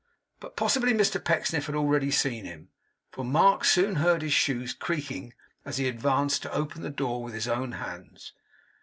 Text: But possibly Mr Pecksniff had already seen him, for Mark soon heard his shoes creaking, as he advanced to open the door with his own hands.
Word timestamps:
But 0.39 0.55
possibly 0.55 0.93
Mr 0.95 1.23
Pecksniff 1.23 1.67
had 1.67 1.75
already 1.75 2.09
seen 2.09 2.43
him, 2.43 2.69
for 3.11 3.23
Mark 3.23 3.63
soon 3.63 3.97
heard 3.97 4.23
his 4.23 4.33
shoes 4.33 4.73
creaking, 4.73 5.35
as 5.63 5.77
he 5.77 5.87
advanced 5.87 6.41
to 6.41 6.51
open 6.55 6.81
the 6.81 6.89
door 6.89 7.21
with 7.23 7.35
his 7.35 7.47
own 7.47 7.73
hands. 7.73 8.33